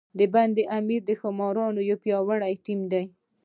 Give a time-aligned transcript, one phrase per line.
[0.17, 3.03] د بند امیر ښاماران یو پیاوړی ټیم دی.